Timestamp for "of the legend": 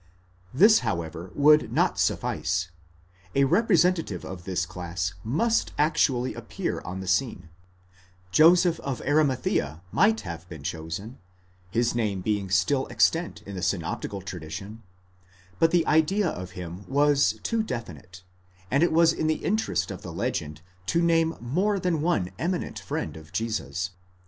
19.91-20.61